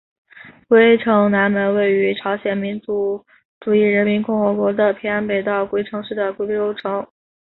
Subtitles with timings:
[0.67, 3.23] 龟城南门位于朝鲜民主
[3.59, 7.05] 主义人民共和国的平安北道龟城市的龟州城。